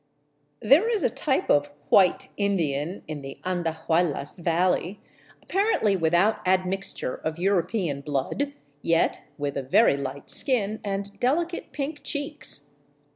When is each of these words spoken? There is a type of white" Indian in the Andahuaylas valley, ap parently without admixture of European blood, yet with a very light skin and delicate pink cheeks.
There 0.63 0.89
is 0.89 1.03
a 1.03 1.11
type 1.11 1.47
of 1.51 1.67
white" 1.89 2.29
Indian 2.45 3.03
in 3.07 3.21
the 3.21 3.37
Andahuaylas 3.45 4.39
valley, 4.39 4.99
ap 5.43 5.47
parently 5.49 5.95
without 5.95 6.37
admixture 6.43 7.13
of 7.17 7.37
European 7.37 8.01
blood, 8.01 8.51
yet 8.81 9.21
with 9.37 9.55
a 9.57 9.61
very 9.61 9.97
light 9.97 10.27
skin 10.27 10.79
and 10.83 11.19
delicate 11.19 11.71
pink 11.71 12.01
cheeks. 12.03 12.73